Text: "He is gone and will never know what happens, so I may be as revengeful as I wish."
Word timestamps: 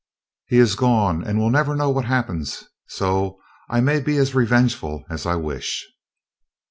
"He 0.47 0.57
is 0.57 0.73
gone 0.73 1.23
and 1.23 1.37
will 1.37 1.51
never 1.51 1.75
know 1.75 1.91
what 1.91 2.05
happens, 2.05 2.63
so 2.87 3.39
I 3.69 3.81
may 3.81 3.99
be 3.99 4.17
as 4.17 4.33
revengeful 4.33 5.03
as 5.11 5.27
I 5.27 5.35
wish." 5.35 5.87